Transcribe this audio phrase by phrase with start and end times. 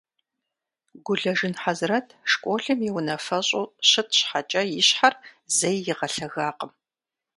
[1.05, 5.13] Гулэжын Хьэзрэт школым и унафэщӏу щыт щхьэкӏэ и щхьэр
[5.57, 6.71] зэи игъэлъэгакъым.